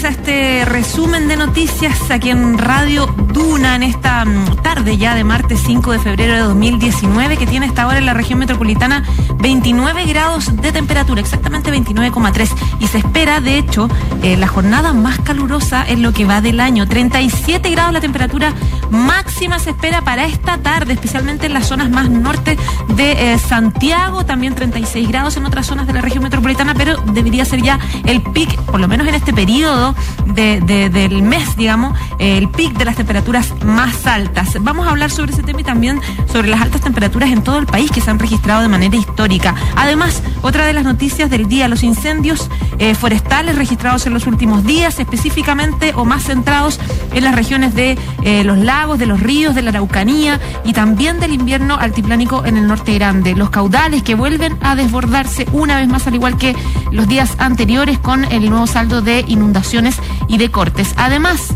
[0.00, 5.14] bienvenidos a este resumen de noticias aquí en Radio Duna en esta mm, tarde ya
[5.14, 9.04] de martes 5 de febrero de 2019 que tiene esta hora en la región metropolitana
[9.40, 13.88] 29 grados de temperatura, exactamente 29,3 y se espera de hecho
[14.22, 18.54] eh, la jornada más calurosa en lo que va del año, 37 grados la temperatura
[18.90, 22.56] máxima se espera para esta tarde, especialmente en las zonas más norte
[22.96, 27.44] de eh, Santiago, también 36 grados en otras zonas de la región metropolitana, pero debería
[27.44, 29.94] ser ya el pic, por lo menos en este periodo
[30.26, 34.56] del mes, digamos, el pic de las temperaturas más altas.
[34.60, 36.00] Vamos a hablar sobre ese tema y también
[36.32, 39.54] sobre las altas temperaturas en todo el país que se han registrado de manera histórica.
[39.76, 44.64] Además, otra de las noticias del día, los incendios eh, forestales registrados en los últimos
[44.64, 46.80] días, específicamente o más centrados
[47.12, 51.20] en las regiones de eh, los lagos, de los ríos, de la Araucanía y también
[51.20, 53.34] del invierno altiplánico en el norte grande.
[53.34, 56.56] Los caudales que vuelven a desbordarse una vez más, al igual que
[56.90, 59.96] los días anteriores, con el nuevo saldo de inundaciones
[60.28, 60.94] y de cortes.
[60.96, 61.54] Además,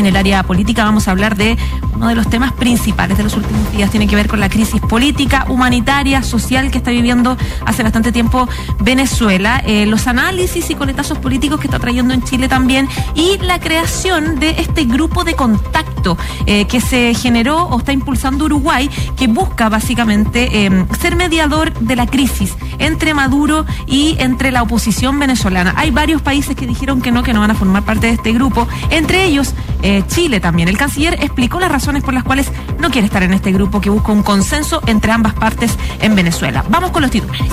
[0.00, 1.56] en el área política vamos a hablar de
[1.94, 3.90] uno de los temas principales de los últimos días.
[3.90, 8.48] Tiene que ver con la crisis política, humanitaria, social que está viviendo hace bastante tiempo
[8.80, 13.60] Venezuela, eh, los análisis y coletazos políticos que está trayendo en Chile también y la
[13.60, 19.26] creación de este grupo de contacto eh, que se generó o está impulsando Uruguay, que
[19.26, 25.74] busca básicamente eh, ser mediador de la crisis entre Maduro y entre la oposición venezolana.
[25.76, 28.32] Hay varios países que dijeron que no, que no van a formar parte de este
[28.32, 30.68] grupo, entre ellos eh, Chile también.
[30.68, 33.90] El canciller explicó las razones por las cuales no quiere estar en este grupo que
[33.90, 36.64] busca un consenso entre ambas partes en Venezuela.
[36.68, 37.52] Vamos con los titulares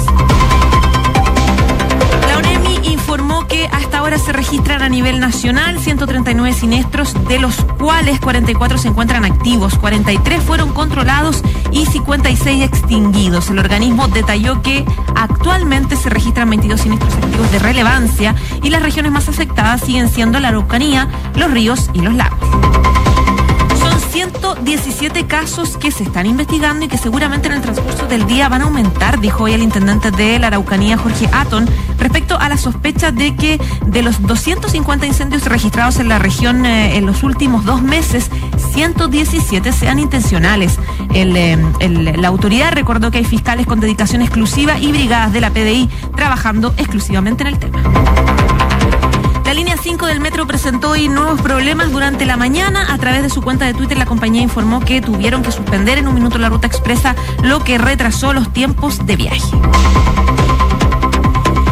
[2.84, 8.78] informó que hasta ahora se registran a nivel nacional 139 siniestros, de los cuales 44
[8.78, 13.50] se encuentran activos, 43 fueron controlados y 56 extinguidos.
[13.50, 19.12] El organismo detalló que actualmente se registran 22 siniestros activos de relevancia y las regiones
[19.12, 22.40] más afectadas siguen siendo la Araucanía, los ríos y los lagos.
[24.32, 28.62] 117 casos que se están investigando y que seguramente en el transcurso del día van
[28.62, 33.12] a aumentar, dijo hoy el intendente de la Araucanía, Jorge Aton, respecto a la sospecha
[33.12, 37.82] de que de los 250 incendios registrados en la región eh, en los últimos dos
[37.82, 38.30] meses,
[38.72, 40.80] 117 sean intencionales.
[41.14, 41.58] Eh,
[41.90, 46.74] la autoridad recordó que hay fiscales con dedicación exclusiva y brigadas de la PDI trabajando
[46.78, 47.84] exclusivamente en el tema.
[49.54, 52.92] La línea 5 del metro presentó hoy nuevos problemas durante la mañana.
[52.92, 56.08] A través de su cuenta de Twitter, la compañía informó que tuvieron que suspender en
[56.08, 59.44] un minuto la ruta expresa, lo que retrasó los tiempos de viaje.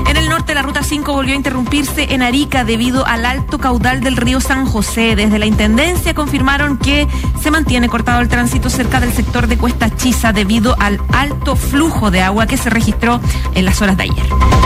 [0.07, 4.01] En el norte, la ruta 5 volvió a interrumpirse en Arica debido al alto caudal
[4.01, 5.15] del río San José.
[5.15, 7.07] Desde la intendencia confirmaron que
[7.41, 12.11] se mantiene cortado el tránsito cerca del sector de Cuesta Chiza debido al alto flujo
[12.11, 13.19] de agua que se registró
[13.55, 14.60] en las horas de ayer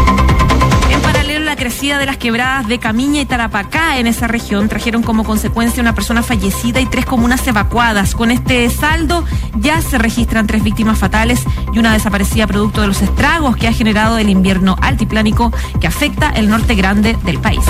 [1.55, 4.67] la crecida de las quebradas de Camiña y Tarapacá en esa región.
[4.67, 8.13] Trajeron como consecuencia una persona fallecida y tres comunas evacuadas.
[8.13, 9.23] Con este saldo
[9.59, 13.71] ya se registran tres víctimas fatales y una desaparecida producto de los estragos que ha
[13.71, 17.63] generado el invierno altiplánico que afecta el norte grande del país.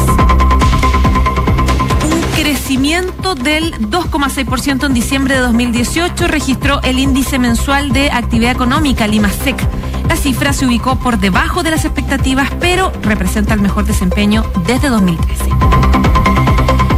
[2.06, 9.06] Un crecimiento del 2,6% en diciembre de 2018 registró el índice mensual de actividad económica,
[9.06, 14.43] LIMASEC la cifra se ubicó por debajo de las expectativas, pero representa el mejor desempeño
[14.66, 15.45] desde 2013.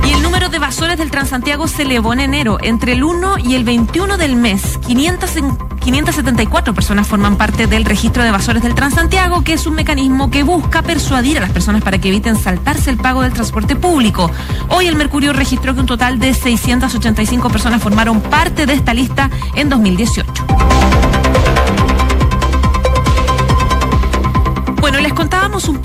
[0.07, 2.57] Y el número de evasores del Transantiago se elevó en enero.
[2.61, 8.29] Entre el 1 y el 21 del mes, 574 personas forman parte del registro de
[8.29, 12.09] evasores del Transantiago, que es un mecanismo que busca persuadir a las personas para que
[12.09, 14.29] eviten saltarse el pago del transporte público.
[14.69, 19.29] Hoy el Mercurio registró que un total de 685 personas formaron parte de esta lista
[19.55, 20.56] en 2018.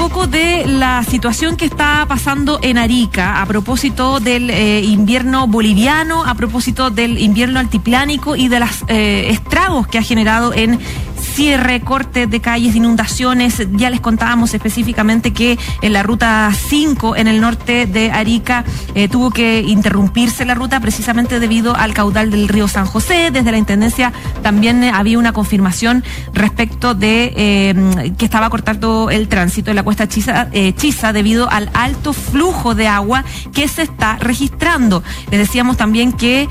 [0.09, 6.25] Poco de la situación que está pasando en Arica a propósito del eh, invierno boliviano,
[6.25, 10.81] a propósito del invierno altiplánico y de los eh, estragos que ha generado en
[11.33, 13.67] cierre, corte de calles, inundaciones.
[13.73, 18.65] Ya les contábamos específicamente que en la ruta 5 en el norte de Arica
[18.95, 23.31] eh, tuvo que interrumpirse la ruta precisamente debido al caudal del río San José.
[23.33, 24.13] Desde la Intendencia
[24.43, 30.09] también había una confirmación respecto de eh, que estaba cortando el tránsito en la cuesta
[30.09, 30.75] Chiza, eh,
[31.15, 33.25] debido al alto flujo de agua
[33.55, 35.03] que se está registrando.
[35.31, 36.49] Les decíamos también que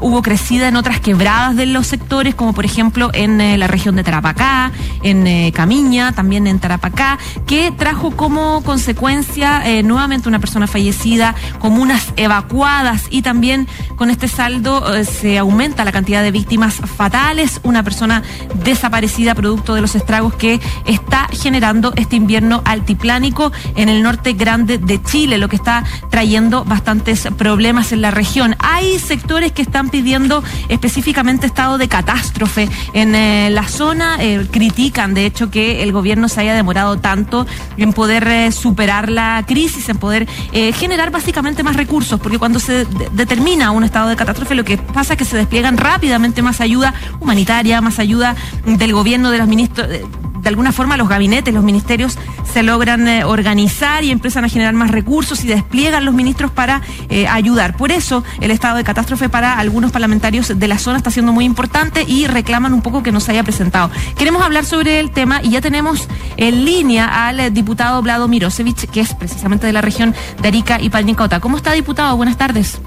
[0.00, 4.04] hubo crecida en otras quebradas de los sectores, como por ejemplo en la región de
[4.04, 10.66] Tarapacá, en eh, Camiña, también en Tarapacá, que trajo como consecuencia eh, nuevamente una persona
[10.66, 16.74] fallecida, comunas evacuadas y también con este saldo eh, se aumenta la cantidad de víctimas
[16.74, 18.22] fatales, una persona
[18.64, 24.78] desaparecida producto de los estragos que está generando este invierno altiplánico en el norte grande
[24.78, 28.56] de Chile, lo que está trayendo bastantes problemas en la región.
[28.58, 35.24] Hay sectores que están pidiendo específicamente estado de catástrofe en eh, la eh, critican de
[35.24, 37.46] hecho que el gobierno se haya demorado tanto
[37.76, 40.26] en poder eh, superar la crisis, en poder
[40.74, 45.14] generar básicamente más recursos, porque cuando se determina un estado de catástrofe lo que pasa
[45.14, 48.34] es que se despliegan rápidamente más ayuda humanitaria, más ayuda
[48.64, 50.04] del gobierno, de los ministros de
[50.48, 54.90] alguna forma los gabinetes, los ministerios se logran eh, organizar y empiezan a generar más
[54.90, 57.76] recursos y despliegan los ministros para eh, ayudar.
[57.76, 61.44] Por eso el estado de catástrofe para algunos parlamentarios de la zona está siendo muy
[61.44, 63.90] importante y reclaman un poco que nos haya presentado.
[64.16, 69.00] Queremos hablar sobre el tema y ya tenemos en línea al diputado Vlado Mirosevich, que
[69.00, 71.40] es precisamente de la región de Arica y Palnicota.
[71.40, 72.16] ¿Cómo está, diputado?
[72.16, 72.80] Buenas tardes.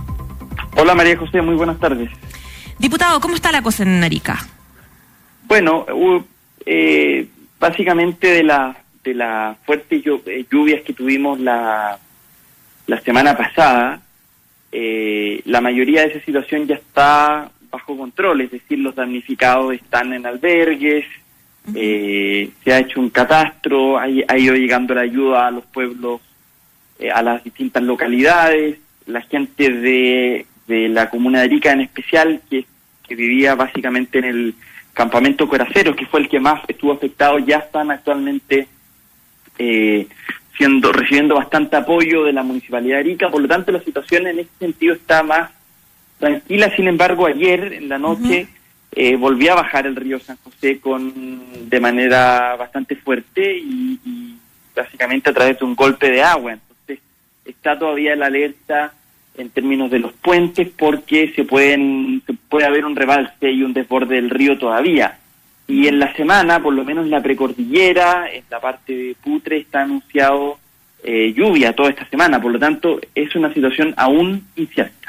[0.76, 2.10] Hola, María José, muy buenas tardes.
[2.80, 4.40] Diputado, ¿cómo está la cosa en Arica?
[5.48, 5.86] Bueno,
[6.66, 7.28] eh,
[7.62, 11.98] básicamente de la de las fuertes eh, lluvias que tuvimos la,
[12.88, 14.00] la semana pasada,
[14.72, 20.14] eh, la mayoría de esa situación ya está bajo control, es decir, los damnificados están
[20.14, 21.06] en albergues,
[21.74, 26.22] eh, se ha hecho un catastro, ha, ido llegando la ayuda a los pueblos,
[27.12, 32.66] a las distintas localidades, la gente de, de la comuna de Arica en especial, que,
[33.08, 34.56] que vivía básicamente en el
[34.94, 38.68] campamento Coraceros, que fue el que más estuvo afectado, ya están actualmente
[39.58, 40.08] eh,
[40.58, 44.40] siendo recibiendo bastante apoyo de la municipalidad de Arica, por lo tanto la situación en
[44.40, 45.52] ese sentido está más
[46.20, 46.74] tranquila.
[46.76, 48.48] Sin embargo, ayer en la noche
[48.92, 54.38] eh, volvió a bajar el río San José con de manera bastante fuerte y, y
[54.76, 56.54] básicamente a través de un golpe de agua.
[56.54, 57.00] Entonces
[57.46, 58.94] está todavía la alerta
[59.38, 63.74] en términos de los puentes porque se pueden se puede haber un rebalse y un
[63.74, 65.18] desborde del río todavía.
[65.68, 69.58] Y en la semana, por lo menos en la precordillera, en la parte de Putre,
[69.58, 70.58] está anunciado
[71.04, 72.42] eh, lluvia toda esta semana.
[72.42, 75.01] Por lo tanto, es una situación aún incierta.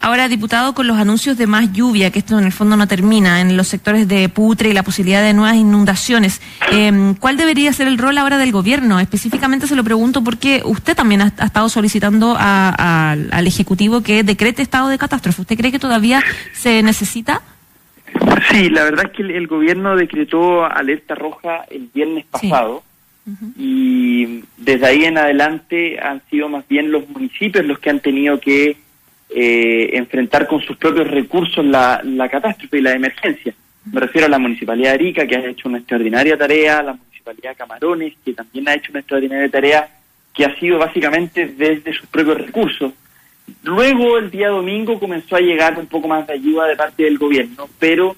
[0.00, 3.40] Ahora, diputado, con los anuncios de más lluvia, que esto en el fondo no termina,
[3.40, 6.40] en los sectores de Putre y la posibilidad de nuevas inundaciones,
[6.70, 9.00] em, ¿cuál debería ser el rol ahora del gobierno?
[9.00, 14.88] Específicamente se lo pregunto porque usted también ha, estado solicitando al Ejecutivo que decrete estado
[14.88, 15.42] de catástrofe.
[15.42, 16.22] ¿Usted cree que todavía
[16.52, 17.42] se necesita?
[18.50, 22.82] Sí, la verdad es que el, gobierno decretó alerta roja el viernes pasado.
[23.58, 28.40] Y desde ahí en adelante han sido más bien los municipios los que han tenido
[28.40, 28.78] que
[29.30, 33.54] eh, enfrentar con sus propios recursos la, la catástrofe y la emergencia.
[33.92, 37.50] Me refiero a la Municipalidad de Arica, que ha hecho una extraordinaria tarea, la Municipalidad
[37.50, 39.88] de Camarones, que también ha hecho una extraordinaria tarea,
[40.34, 42.92] que ha sido básicamente desde sus propios recursos.
[43.62, 47.18] Luego, el día domingo, comenzó a llegar un poco más de ayuda de parte del
[47.18, 48.14] gobierno, pero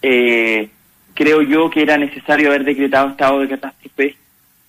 [0.00, 0.68] eh,
[1.14, 4.16] creo yo que era necesario haber decretado estado de catástrofe,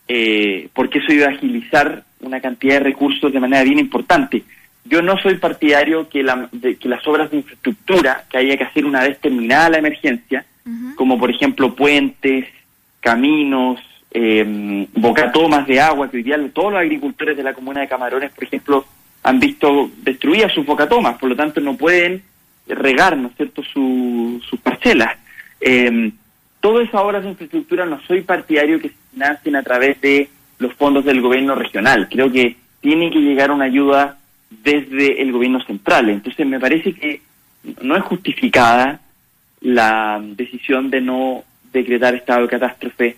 [0.07, 4.43] eh, porque eso iba a agilizar una cantidad de recursos de manera bien importante.
[4.85, 8.63] Yo no soy partidario que, la, de, que las obras de infraestructura, que haya que
[8.63, 10.45] hacer una vez terminada la emergencia,
[10.95, 12.47] como por ejemplo puentes,
[12.99, 13.79] caminos,
[14.11, 18.31] eh, bocatomas de agua, que hoy día todos los agricultores de la comuna de Camarones,
[18.31, 18.85] por ejemplo,
[19.23, 22.23] han visto destruidas sus bocatomas, por lo tanto no pueden
[22.67, 25.17] regar, ¿no es cierto?, sus parcelas.
[25.59, 26.11] Eh,
[26.59, 30.29] todas esas obras de infraestructura no soy partidario que se financien a través de
[30.59, 32.07] los fondos del gobierno regional.
[32.09, 34.17] Creo que tiene que llegar una ayuda
[34.51, 36.09] desde el gobierno central.
[36.09, 37.21] Entonces me parece que
[37.81, 39.01] no es justificada
[39.61, 43.15] la decisión de no decretar estado de catástrofe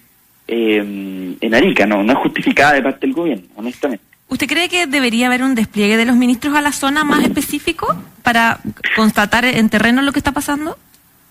[0.48, 4.04] eh, en Arica, no, no es justificada de parte del gobierno, honestamente.
[4.28, 7.96] ¿Usted cree que debería haber un despliegue de los ministros a la zona más específico
[8.24, 8.60] para
[8.96, 10.78] constatar en terreno lo que está pasando?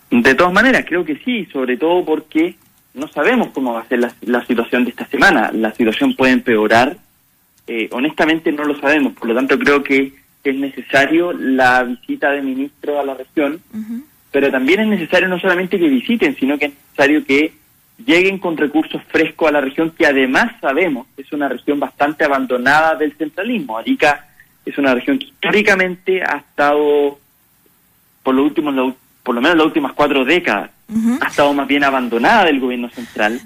[0.09, 2.55] De todas maneras, creo que sí, sobre todo porque
[2.93, 5.51] no sabemos cómo va a ser la, la situación de esta semana.
[5.53, 6.97] La situación puede empeorar
[7.67, 12.41] eh, honestamente no lo sabemos, por lo tanto creo que es necesario la visita de
[12.41, 13.61] ministros a la región,
[14.31, 17.53] pero también es necesario no solamente que visiten, sino que es necesario que
[18.05, 22.95] lleguen con recursos frescos a la región, que además sabemos es una región bastante abandonada
[22.95, 23.77] del centralismo.
[23.77, 24.27] Arica
[24.65, 27.19] es una región que históricamente ha estado,
[28.23, 30.71] por lo, último, por lo menos las últimas cuatro décadas,
[31.21, 33.39] ha estado más bien abandonada del gobierno central,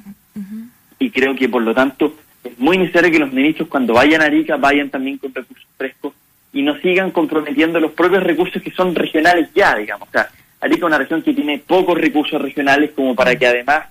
[1.00, 4.26] y creo que por lo tanto es muy necesario que los ministros cuando vayan a
[4.26, 6.14] Arica vayan también con recursos frescos
[6.54, 10.08] y no sigan comprometiendo los propios recursos que son regionales ya, digamos.
[10.08, 10.30] O sea,
[10.60, 13.88] Arica es una región que tiene pocos recursos regionales como para que además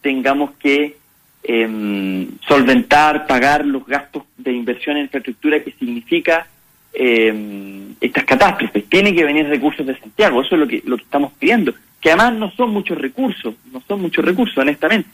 [0.00, 0.96] tengamos que
[1.42, 6.46] em, solventar, pagar los gastos de inversión en infraestructura que significa
[6.92, 8.88] em, estas catástrofes.
[8.88, 12.10] Tiene que venir recursos de Santiago, eso es lo que, lo que estamos pidiendo, que
[12.10, 15.08] además no son muchos recursos, no son muchos recursos, honestamente.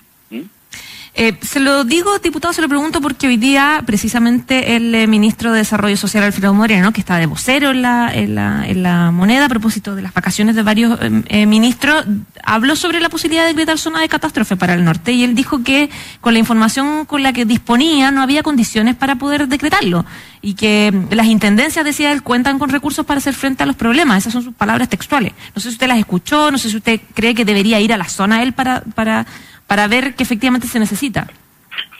[1.16, 5.52] Eh, se lo digo, diputado, se lo pregunto porque hoy día precisamente el eh, ministro
[5.52, 9.12] de Desarrollo Social, Alfredo Moreno, que está de vocero en la, en la, en la
[9.12, 12.04] moneda a propósito de las vacaciones de varios eh, ministros,
[12.42, 15.62] habló sobre la posibilidad de decretar zona de catástrofe para el norte y él dijo
[15.62, 15.88] que
[16.20, 20.04] con la información con la que disponía no había condiciones para poder decretarlo
[20.42, 24.18] y que las intendencias, decía él, cuentan con recursos para hacer frente a los problemas.
[24.18, 25.32] Esas son sus palabras textuales.
[25.54, 27.96] No sé si usted las escuchó, no sé si usted cree que debería ir a
[27.96, 29.26] la zona él para, para
[29.74, 31.26] para ver que efectivamente se necesita.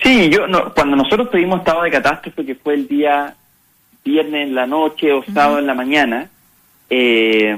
[0.01, 3.35] Sí, yo no, cuando nosotros pedimos estado de catástrofe, que fue el día
[4.05, 6.31] viernes en la noche o sábado en la mañana,
[6.89, 7.51] eh,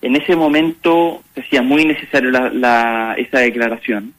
[0.00, 4.14] en ese momento se hacía muy necesario la, esa declaración.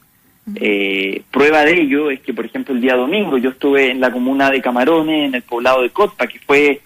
[0.54, 4.12] Eh, prueba de ello es que, por ejemplo, el día domingo yo estuve en la
[4.12, 6.82] comuna de Camarones, en el poblado de Cotpa, que fue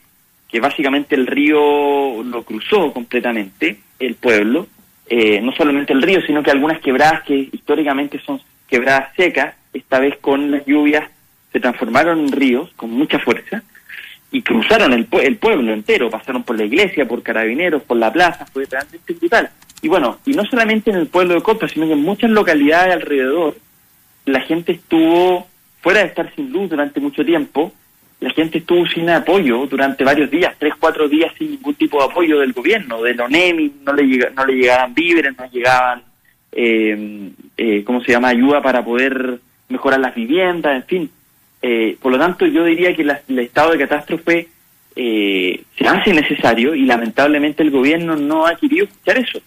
[0.49, 4.67] que básicamente el río lo cruzó completamente, el pueblo,
[5.07, 9.99] eh, no solamente el río, sino que algunas quebradas que históricamente son quebradas secas, esta
[9.99, 11.09] vez con las lluvias
[11.53, 13.63] se transformaron en ríos con mucha fuerza
[14.31, 18.47] y cruzaron el, el pueblo entero, pasaron por la iglesia, por carabineros, por la plaza,
[18.47, 19.51] fue realmente brutal.
[19.81, 22.95] Y bueno, y no solamente en el pueblo de Copa, sino que en muchas localidades
[22.95, 23.57] alrededor,
[24.25, 25.47] la gente estuvo
[25.83, 27.73] fuera de estar sin luz durante mucho tiempo,
[28.25, 32.11] la gente estuvo sin apoyo durante varios días, tres, cuatro días sin ningún tipo de
[32.11, 36.03] apoyo del gobierno, del ONEMI, no le, llega, no le llegaban víveres, no llegaban,
[36.51, 41.11] eh, eh, ¿cómo se llama?, ayuda para poder mejorar las viviendas, en fin.
[41.61, 44.49] Eh, por lo tanto, yo diría que el estado de catástrofe
[44.97, 49.39] eh, se hace necesario y lamentablemente el gobierno no ha querido escuchar eso.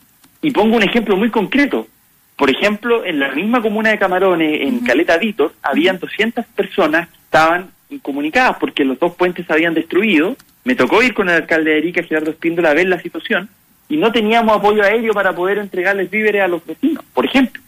[0.44, 1.88] Y pongo un ejemplo muy concreto.
[2.36, 7.16] Por ejemplo, en la misma comuna de Camarones, en Caleta Vitos, habían 200 personas que
[7.24, 10.36] estaban incomunicadas porque los dos puentes se habían destruido.
[10.64, 13.50] Me tocó ir con el alcalde de Erika, Gerardo Espíndola, a ver la situación
[13.90, 17.62] y no teníamos apoyo aéreo para poder entregarles víveres a los vecinos, por ejemplo.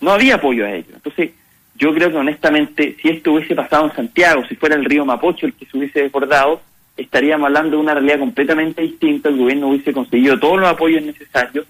[0.00, 0.94] No había apoyo aéreo.
[0.94, 1.30] Entonces,
[1.76, 5.46] yo creo que honestamente, si esto hubiese pasado en Santiago, si fuera el río Mapocho
[5.46, 6.60] el que se hubiese desbordado,
[6.96, 11.66] estaríamos hablando de una realidad completamente distinta, el gobierno hubiese conseguido todos los apoyos necesarios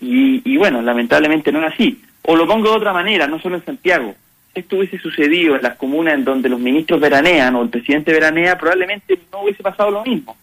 [0.00, 2.02] y, y bueno, lamentablemente no es así.
[2.22, 4.14] O lo pongo de otra manera, no solo en Santiago,
[4.54, 8.58] esto hubiese sucedido en las comunas en donde los ministros veranean o el presidente veranea,
[8.58, 10.36] probablemente no hubiese pasado lo mismo.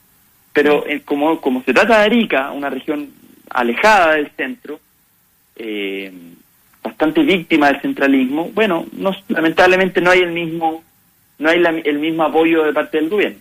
[0.54, 3.10] Pero eh, como, como se trata de Arica, una región
[3.50, 4.80] alejada del centro,
[5.56, 6.12] eh,
[6.84, 10.84] bastante víctima del centralismo, bueno, no, lamentablemente no hay el mismo
[11.40, 13.38] no hay el mismo apoyo de parte del gobierno.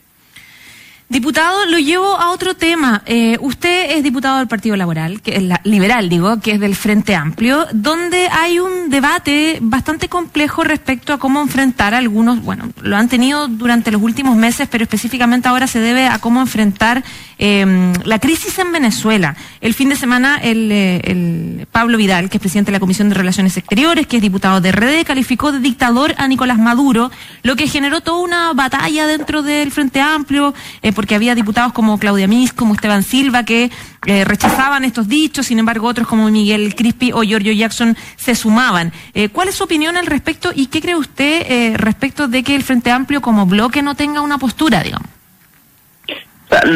[1.09, 3.03] Diputado, lo llevo a otro tema.
[3.07, 6.75] Eh, usted es diputado del Partido Laboral, que es la, liberal, digo, que es del
[6.75, 12.97] Frente Amplio, donde hay un debate bastante complejo respecto a cómo enfrentar algunos, bueno, lo
[12.97, 17.05] han tenido durante los últimos meses, pero específicamente ahora se debe a cómo enfrentar
[17.39, 19.37] eh, la crisis en Venezuela.
[19.61, 23.11] El fin de semana, el, eh, el, Pablo Vidal, que es presidente de la Comisión
[23.11, 27.11] de Relaciones Exteriores, que es diputado de RD, calificó de dictador a Nicolás Maduro,
[27.43, 30.55] lo que generó toda una batalla dentro del Frente Amplio.
[30.83, 33.71] Eh, porque había diputados como Claudia Mis, como Esteban Silva, que
[34.07, 38.91] eh, rechazaban estos dichos, sin embargo otros como Miguel Crispi o Giorgio Jackson se sumaban.
[39.15, 42.57] Eh, ¿Cuál es su opinión al respecto y qué cree usted eh, respecto de que
[42.57, 45.09] el Frente Amplio como bloque no tenga una postura, digamos?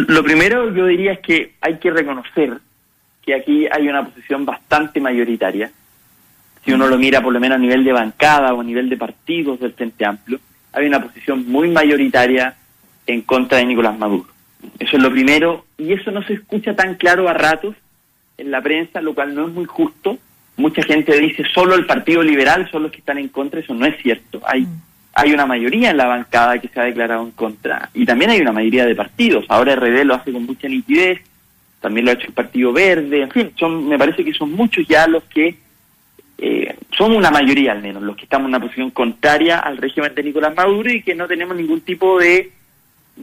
[0.09, 2.59] lo primero yo diría es que hay que reconocer
[3.25, 5.71] que aquí hay una posición bastante mayoritaria.
[6.63, 8.99] Si uno lo mira por lo menos a nivel de bancada o a nivel de
[8.99, 10.39] partidos del Frente Amplio,
[10.73, 12.57] hay una posición muy mayoritaria
[13.13, 14.27] en contra de Nicolás Maduro.
[14.79, 17.75] Eso es lo primero, y eso no se escucha tan claro a ratos
[18.37, 20.19] en la prensa, lo cual no es muy justo.
[20.57, 23.87] Mucha gente dice solo el Partido Liberal son los que están en contra, eso no
[23.87, 24.41] es cierto.
[24.45, 24.83] Hay, mm.
[25.15, 28.41] hay una mayoría en la bancada que se ha declarado en contra, y también hay
[28.41, 29.47] una mayoría de partidos.
[29.49, 31.21] Ahora RD lo hace con mucha nitidez,
[31.81, 34.87] también lo ha hecho el Partido Verde, en fin, son, me parece que son muchos
[34.87, 35.57] ya los que
[36.37, 40.15] eh, son una mayoría al menos, los que estamos en una posición contraria al régimen
[40.15, 42.51] de Nicolás Maduro y que no tenemos ningún tipo de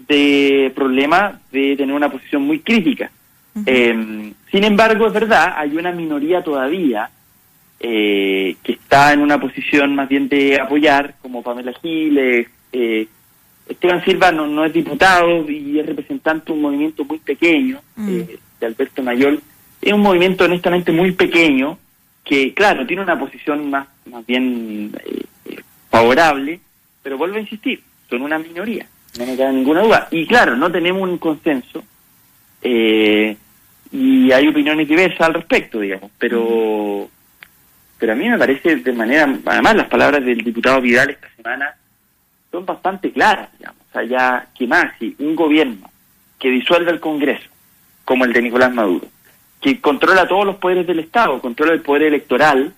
[0.08, 3.12] de problema de tener una posición muy crítica.
[3.66, 7.10] Em, sin embargo, es verdad, hay una minoría todavía
[7.80, 12.48] eh, que está en una posición más bien de apoyar, como Pamela Giles.
[12.72, 13.08] Eh,
[13.68, 18.10] Esteban Silva no, no es diputado y es representante de un movimiento muy pequeño, mm.
[18.10, 19.40] eh, de Alberto Mayor.
[19.82, 21.78] Es un movimiento honestamente muy pequeño
[22.24, 24.92] que, claro, tiene una posición más, más bien
[25.90, 26.60] favorable,
[27.02, 28.86] pero vuelvo a insistir, son una minoría
[29.18, 30.08] no me queda ninguna duda.
[30.12, 31.84] Y claro, no tenemos un consenso.
[32.62, 33.36] Eh,
[33.92, 37.10] y hay opiniones diversas al respecto, digamos, pero
[37.98, 41.76] pero a mí me parece de manera, además las palabras del diputado Vidal esta semana
[42.52, 45.90] son bastante claras, digamos, o sea, ya que más, si un gobierno
[46.38, 47.50] que disuelve el Congreso,
[48.06, 49.08] como el de Nicolás Maduro,
[49.60, 52.74] que controla todos los poderes del Estado, controla el poder electoral,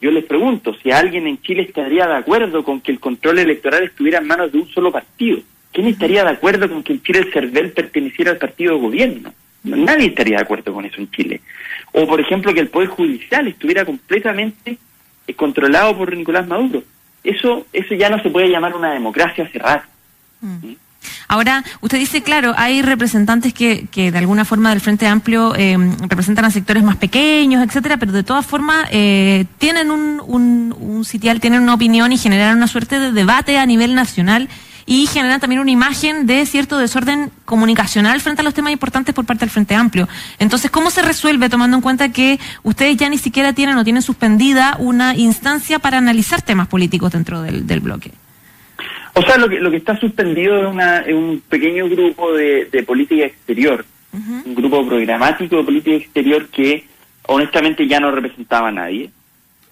[0.00, 3.84] yo les pregunto si alguien en Chile estaría de acuerdo con que el control electoral
[3.84, 5.40] estuviera en manos de un solo partido.
[5.72, 9.32] ¿Quién estaría de acuerdo con que en Chile el CERVEL perteneciera al partido de gobierno?
[9.64, 11.40] Nadie estaría de acuerdo con eso en Chile.
[11.92, 14.78] O, por ejemplo, que el Poder Judicial estuviera completamente
[15.26, 16.82] eh, controlado por Nicolás Maduro.
[17.22, 19.88] Eso, eso ya no se puede llamar una democracia cerrada.
[20.40, 20.66] Mm.
[20.66, 20.76] ¿Mm?
[21.28, 25.76] Ahora, usted dice, claro, hay representantes que, que de alguna forma del Frente Amplio eh,
[26.08, 31.04] representan a sectores más pequeños, etcétera, pero de todas formas eh, tienen un, un, un
[31.04, 34.48] sitial, tienen una opinión y generan una suerte de debate a nivel nacional
[34.92, 39.24] y generan también una imagen de cierto desorden comunicacional frente a los temas importantes por
[39.24, 40.06] parte del Frente Amplio.
[40.38, 44.02] Entonces, ¿cómo se resuelve tomando en cuenta que ustedes ya ni siquiera tienen o tienen
[44.02, 48.10] suspendida una instancia para analizar temas políticos dentro del, del bloque?
[49.14, 52.82] O sea, lo que, lo que está suspendido es, una, un pequeño grupo de, de
[52.82, 56.84] política exterior, un grupo programático de política exterior que
[57.28, 59.10] honestamente ya no representaba a nadie.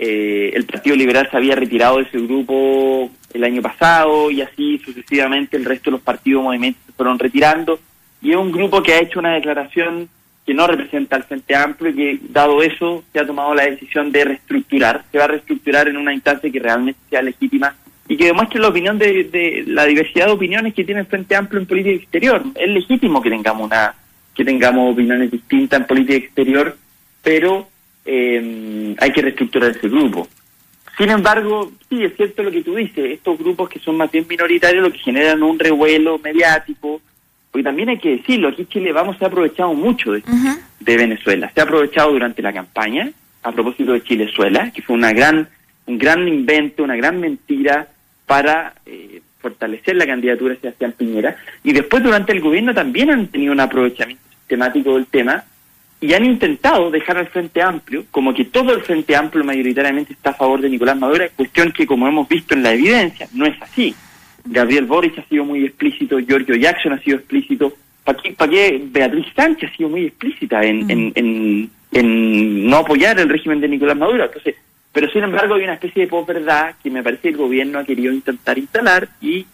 [0.03, 4.79] Eh, el Partido Liberal se había retirado de ese grupo el año pasado y así
[4.79, 7.79] sucesivamente el resto de los partidos movimientos se fueron retirando
[8.23, 10.09] y es un grupo que ha hecho una declaración
[10.47, 14.11] que no representa al Frente Amplio y que dado eso se ha tomado la decisión
[14.11, 17.75] de reestructurar, se va a reestructurar en una instancia que realmente sea legítima
[18.09, 21.61] y que demuestre la opinión de, la diversidad de opiniones que tiene el Frente Amplio
[21.61, 22.43] en política exterior.
[22.55, 23.95] Es legítimo que tengamos una
[24.35, 26.77] que tengamos opiniones distintas en política exterior,
[27.23, 27.69] pero
[28.05, 30.29] eh, hay que reestructurar ese grupo.
[30.97, 34.27] Sin embargo, sí, es cierto lo que tú dices, estos grupos que son más bien
[34.29, 37.01] minoritarios lo que generan un revuelo mediático,
[37.51, 40.23] porque también hay que decirlo, aquí Chile vamos se ha aprovechado mucho de,
[40.79, 43.11] de Venezuela, se ha aprovechado durante la campaña,
[43.43, 45.49] a propósito de Chilezuela, que fue una gran,
[45.87, 47.89] un gran invento, una gran mentira
[48.27, 53.29] para eh, fortalecer la candidatura de Sebastián Piñera, y después durante el gobierno también han
[53.29, 55.45] tenido un aprovechamiento sistemático del tema,
[56.01, 60.31] y han intentado dejar al Frente Amplio, como que todo el Frente Amplio mayoritariamente está
[60.31, 63.61] a favor de Nicolás Maduro, cuestión que como hemos visto en la evidencia, no es
[63.61, 63.95] así.
[64.45, 68.83] Gabriel Boric ha sido muy explícito, Giorgio Jackson ha sido explícito, ¿para qué, para qué
[68.83, 70.91] Beatriz Sánchez ha sido muy explícita en, mm.
[70.91, 74.25] en, en, en, no apoyar el régimen de Nicolás Maduro?
[74.25, 74.55] Entonces,
[74.93, 77.85] pero sin embargo hay una especie de posverdad que me parece que el gobierno ha
[77.85, 79.45] querido intentar instalar y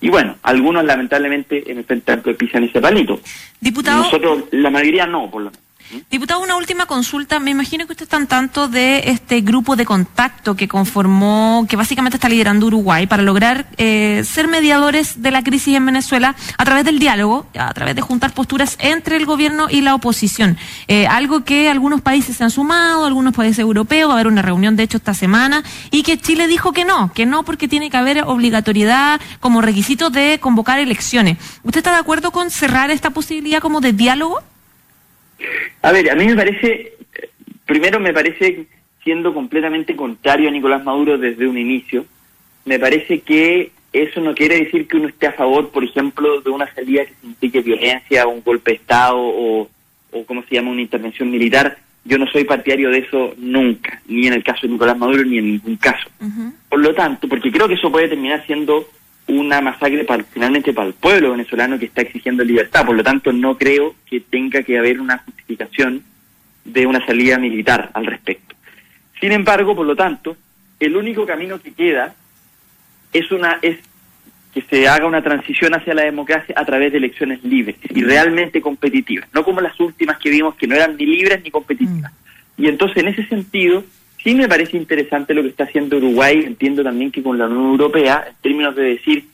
[0.00, 3.18] y bueno, algunos lamentablemente en el Frente Amplio pisan ese palito.
[3.58, 4.02] Diputado.
[4.02, 5.63] Nosotros, la mayoría no, por lo menos.
[6.10, 7.38] Diputado, una última consulta.
[7.38, 12.16] Me imagino que usted está tanto de este grupo de contacto que conformó, que básicamente
[12.16, 16.84] está liderando Uruguay para lograr eh, ser mediadores de la crisis en Venezuela a través
[16.84, 20.56] del diálogo, a través de juntar posturas entre el gobierno y la oposición.
[20.88, 24.42] Eh, algo que algunos países se han sumado, algunos países europeos, va a haber una
[24.42, 27.90] reunión de hecho esta semana, y que Chile dijo que no, que no porque tiene
[27.90, 31.38] que haber obligatoriedad como requisito de convocar elecciones.
[31.62, 34.40] ¿Usted está de acuerdo con cerrar esta posibilidad como de diálogo?
[35.82, 36.92] A ver, a mí me parece,
[37.66, 38.66] primero me parece,
[39.02, 42.06] siendo completamente contrario a Nicolás Maduro desde un inicio,
[42.64, 46.50] me parece que eso no quiere decir que uno esté a favor, por ejemplo, de
[46.50, 49.68] una salida que signifique violencia, un golpe de Estado o,
[50.10, 51.78] o ¿cómo se llama?, una intervención militar.
[52.04, 55.38] Yo no soy partidario de eso nunca, ni en el caso de Nicolás Maduro, ni
[55.38, 56.10] en ningún caso.
[56.68, 58.88] Por lo tanto, porque creo que eso puede terminar siendo
[59.26, 62.84] una masacre para, finalmente para el pueblo venezolano que está exigiendo libertad.
[62.84, 66.02] Por lo tanto, no creo que tenga que haber una justificación
[66.64, 68.54] de una salida militar al respecto.
[69.20, 70.36] Sin embargo, por lo tanto,
[70.80, 72.14] el único camino que queda
[73.12, 73.78] es una es
[74.52, 78.60] que se haga una transición hacia la democracia a través de elecciones libres y realmente
[78.60, 82.12] competitivas, no como las últimas que vimos que no eran ni libres ni competitivas.
[82.12, 82.62] Mm.
[82.62, 83.82] Y entonces, en ese sentido,
[84.24, 87.72] Sí me parece interesante lo que está haciendo Uruguay, entiendo también que con la Unión
[87.72, 89.26] Europea, en términos de decir,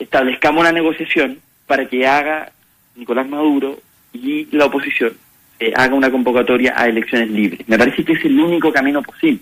[0.00, 2.50] establezcamos una negociación para que haga
[2.96, 3.78] Nicolás Maduro
[4.12, 5.12] y la oposición
[5.60, 7.68] eh, haga una convocatoria a elecciones libres.
[7.68, 9.38] Me parece que es el único camino posible.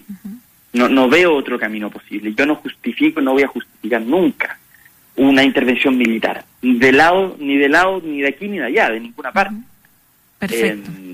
[0.74, 2.34] No, no veo otro camino posible.
[2.34, 4.58] Yo no justifico, no voy a justificar nunca
[5.16, 9.00] una intervención militar, de lado, ni de lado, ni de aquí, ni de allá, de
[9.00, 9.56] ninguna parte.
[10.38, 10.90] Perfecto.
[10.90, 11.09] Eh,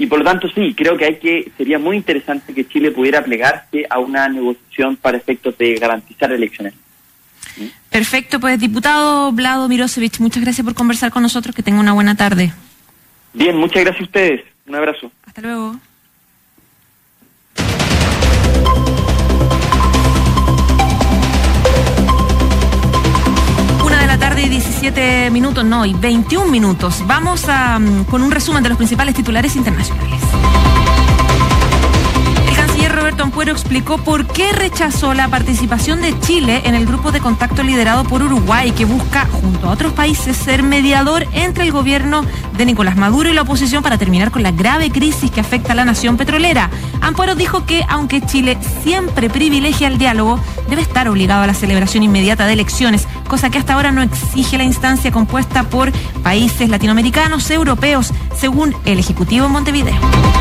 [0.00, 3.22] y por lo tanto, sí, creo que hay que sería muy interesante que Chile pudiera
[3.22, 6.72] plegarse a una negociación para efectos de garantizar elecciones.
[7.90, 12.14] Perfecto, pues diputado Vlado Mirosevich, muchas gracias por conversar con nosotros, que tenga una buena
[12.14, 12.50] tarde.
[13.34, 14.40] Bien, muchas gracias a ustedes.
[14.66, 15.12] Un abrazo.
[15.26, 15.76] Hasta luego.
[23.84, 24.48] Una de la tarde y
[24.80, 27.02] 17 17 minutos, no, y 21 minutos.
[27.06, 30.22] Vamos a, mm, con un resumen de los principales titulares internacionales.
[33.00, 37.62] Roberto Ampuero explicó por qué rechazó la participación de Chile en el grupo de contacto
[37.62, 42.26] liderado por Uruguay, que busca, junto a otros países, ser mediador entre el gobierno
[42.58, 45.76] de Nicolás Maduro y la oposición para terminar con la grave crisis que afecta a
[45.76, 46.68] la nación petrolera.
[47.00, 52.02] Ampuero dijo que, aunque Chile siempre privilegia el diálogo, debe estar obligado a la celebración
[52.02, 55.90] inmediata de elecciones, cosa que hasta ahora no exige la instancia compuesta por
[56.22, 60.39] países latinoamericanos, europeos, según el Ejecutivo en Montevideo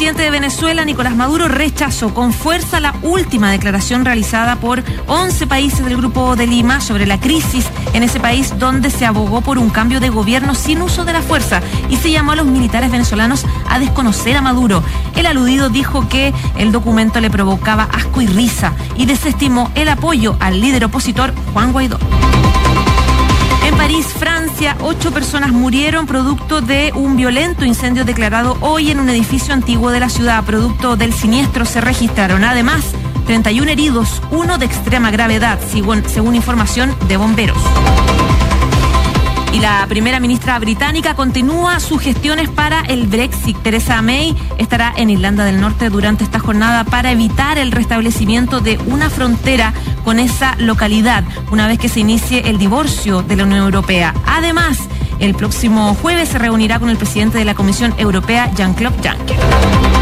[0.00, 5.84] presidente de Venezuela, Nicolás Maduro, rechazó con fuerza la última declaración realizada por 11 países
[5.84, 9.68] del Grupo de Lima sobre la crisis en ese país donde se abogó por un
[9.68, 11.60] cambio de gobierno sin uso de la fuerza
[11.90, 14.82] y se llamó a los militares venezolanos a desconocer a Maduro.
[15.16, 20.34] El aludido dijo que el documento le provocaba asco y risa y desestimó el apoyo
[20.40, 21.98] al líder opositor Juan Guaidó.
[23.80, 29.54] París, Francia, ocho personas murieron producto de un violento incendio declarado hoy en un edificio
[29.54, 30.44] antiguo de la ciudad.
[30.44, 32.84] Producto del siniestro se registraron además
[33.24, 37.56] 31 heridos, uno de extrema gravedad, según, información de bomberos.
[39.52, 43.56] Y la primera ministra británica continúa sus gestiones para el Brexit.
[43.58, 48.78] Teresa May estará en Irlanda del Norte durante esta jornada para evitar el restablecimiento de
[48.86, 53.60] una frontera con esa localidad una vez que se inicie el divorcio de la Unión
[53.60, 54.14] Europea.
[54.24, 54.78] Además,
[55.18, 60.00] el próximo jueves se reunirá con el presidente de la Comisión Europea, Jean-Claude Juncker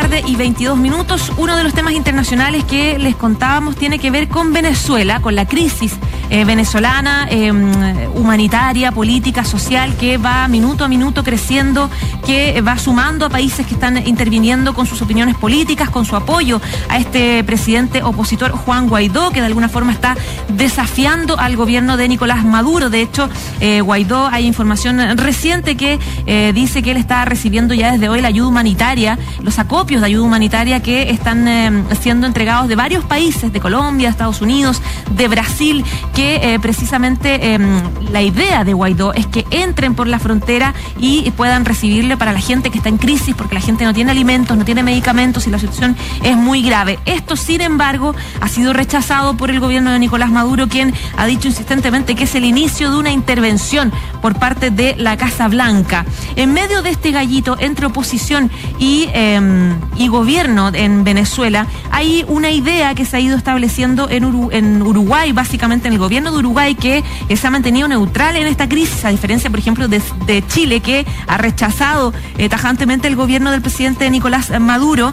[0.00, 1.32] tarde y 22 minutos.
[1.38, 5.46] Uno de los temas internacionales que les contábamos tiene que ver con Venezuela, con la
[5.46, 5.94] crisis
[6.30, 7.72] eh, venezolana, em,
[8.14, 11.90] humanitaria, política, social, que va minuto a minuto creciendo,
[12.24, 16.60] que va sumando a países que están interviniendo con sus opiniones políticas, con su apoyo
[16.88, 20.16] a este presidente opositor Juan Guaidó, que de alguna forma está
[20.48, 22.90] desafiando al gobierno de Nicolás Maduro.
[22.90, 23.28] De hecho,
[23.60, 28.20] eh, Guaidó, hay información reciente que eh, dice que él está recibiendo ya desde hoy
[28.20, 33.04] la ayuda humanitaria, los acopios de ayuda humanitaria que están em, siendo entregados de varios
[33.04, 35.84] países, de Colombia, Estados Unidos, de Brasil,
[36.16, 41.30] que eh, precisamente em, la idea de Guaidó es que entren por la frontera y
[41.32, 44.56] puedan recibirle para la gente que está en crisis, porque la gente no tiene alimentos,
[44.56, 46.98] no tiene medicamentos y la situación es muy grave.
[47.04, 51.48] Esto, sin embargo, ha sido rechazado por el gobierno de Nicolás Maduro, quien ha dicho
[51.48, 56.06] insistentemente que es el inicio de una intervención por parte de la Casa Blanca.
[56.34, 62.48] En medio de este gallito entre oposición y, em, y gobierno en Venezuela, hay una
[62.48, 66.74] idea que se ha ido estableciendo en, en Uruguay, básicamente en el gobierno de Uruguay
[66.74, 67.02] que
[67.34, 70.00] se ha mantenido neutral en esta crisis, a diferencia, por ejemplo, de,
[70.46, 75.12] Chile, que ha rechazado eh, tajantemente el gobierno del presidente Nicolás Maduro.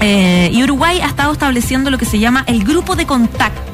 [0.00, 3.69] Eh, y Uruguay ha estado estableciendo lo que se llama el grupo de contacto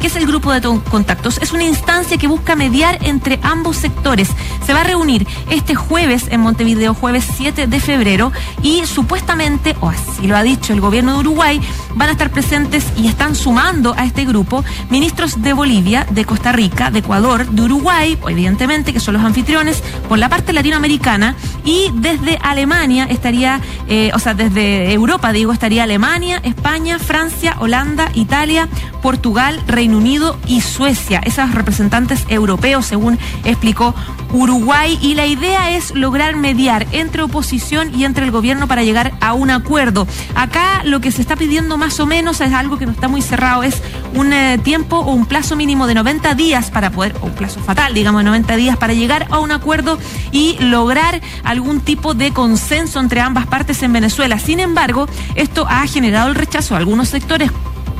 [0.00, 1.36] ¿Qué es el grupo de contactos?
[1.42, 4.30] Es una instancia que busca mediar entre ambos sectores.
[4.64, 8.32] Se va a reunir este jueves en Montevideo, jueves 7 de febrero,
[8.62, 11.60] y supuestamente, o así lo ha dicho el gobierno de Uruguay,
[11.96, 16.52] van a estar presentes y están sumando a este grupo ministros de Bolivia, de Costa
[16.52, 21.90] Rica, de Ecuador, de Uruguay, evidentemente que son los anfitriones, por la parte latinoamericana, y
[21.96, 28.66] desde Alemania estaría, eh, o sea, desde Europa, digo, estaría Alemania, España, Francia, Holanda, Italia,
[29.02, 33.94] Portugal, Reino Unido y Suecia, esos representantes europeos, según explicó
[34.32, 39.12] Uruguay, y la idea es lograr mediar entre oposición y entre el gobierno para llegar
[39.20, 40.06] a un acuerdo.
[40.34, 43.22] Acá lo que se está pidiendo más o menos es algo que no está muy
[43.22, 43.82] cerrado, es
[44.14, 47.60] un eh, tiempo o un plazo mínimo de 90 días para poder, o un plazo
[47.60, 49.98] fatal, digamos, de 90 días para llegar a un acuerdo
[50.32, 54.38] y lograr algún tipo de consenso entre ambas partes en Venezuela.
[54.38, 57.50] Sin embargo, esto ha generado el rechazo de algunos sectores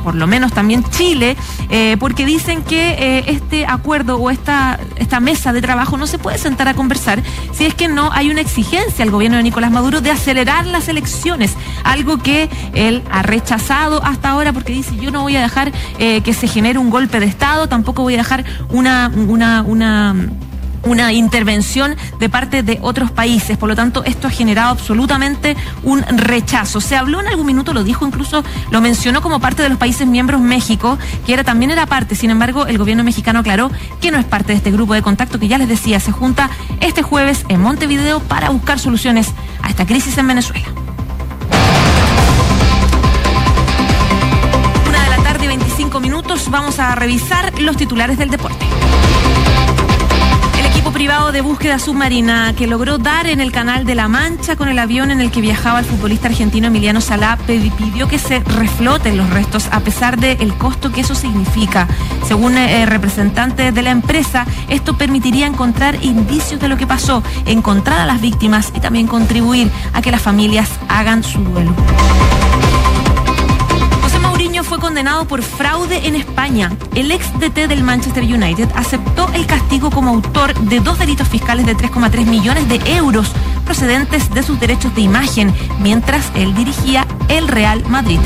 [0.03, 1.37] por lo menos también Chile,
[1.69, 6.17] eh, porque dicen que eh, este acuerdo o esta, esta mesa de trabajo no se
[6.17, 7.21] puede sentar a conversar
[7.53, 10.87] si es que no hay una exigencia al gobierno de Nicolás Maduro de acelerar las
[10.87, 15.71] elecciones, algo que él ha rechazado hasta ahora porque dice yo no voy a dejar
[15.99, 20.15] eh, que se genere un golpe de Estado, tampoco voy a dejar una, una, una
[20.83, 23.57] una intervención de parte de otros países.
[23.57, 26.81] Por lo tanto, esto ha generado absolutamente un rechazo.
[26.81, 30.07] Se habló en algún minuto, lo dijo incluso, lo mencionó como parte de los países
[30.07, 32.15] miembros México, que era también era parte.
[32.15, 35.39] Sin embargo, el gobierno mexicano aclaró que no es parte de este grupo de contacto
[35.39, 39.85] que ya les decía, se junta este jueves en Montevideo para buscar soluciones a esta
[39.85, 40.67] crisis en Venezuela.
[44.87, 48.65] Una de la tarde, 25 minutos, vamos a revisar los titulares del deporte
[51.01, 54.77] privado de búsqueda submarina que logró dar en el canal de La Mancha con el
[54.77, 59.27] avión en el que viajaba el futbolista argentino Emiliano Salá pidió que se refloten los
[59.31, 61.87] restos a pesar del costo que eso significa.
[62.27, 68.01] Según eh, representantes de la empresa, esto permitiría encontrar indicios de lo que pasó, encontrar
[68.01, 71.73] a las víctimas y también contribuir a que las familias hagan su duelo
[74.63, 76.71] fue condenado por fraude en España.
[76.95, 81.65] El ex DT del Manchester United aceptó el castigo como autor de dos delitos fiscales
[81.65, 83.31] de 3,3 millones de euros
[83.65, 88.19] procedentes de sus derechos de imagen, mientras él dirigía el Real Madrid.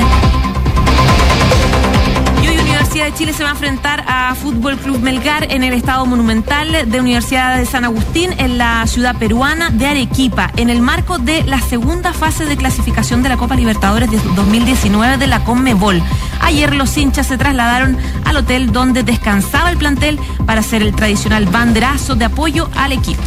[2.95, 6.89] Universidad de Chile se va a enfrentar a Fútbol Club Melgar en el Estado Monumental
[6.89, 11.43] de Universidad de San Agustín en la ciudad peruana de Arequipa, en el marco de
[11.43, 16.02] la segunda fase de clasificación de la Copa Libertadores de 2019 de la Conmebol.
[16.46, 21.48] Ayer los hinchas se trasladaron al hotel donde descansaba el plantel para hacer el tradicional
[21.48, 23.24] banderazo de apoyo al equipo.